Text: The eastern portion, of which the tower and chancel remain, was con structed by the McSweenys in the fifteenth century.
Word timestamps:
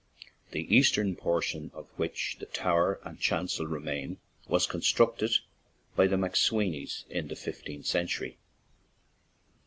The 0.49 0.75
eastern 0.75 1.15
portion, 1.15 1.69
of 1.75 1.87
which 1.95 2.37
the 2.39 2.47
tower 2.47 2.99
and 3.03 3.19
chancel 3.19 3.67
remain, 3.67 4.17
was 4.47 4.65
con 4.65 4.81
structed 4.81 5.41
by 5.95 6.07
the 6.07 6.15
McSweenys 6.15 7.07
in 7.07 7.27
the 7.27 7.35
fifteenth 7.35 7.85
century. 7.85 8.39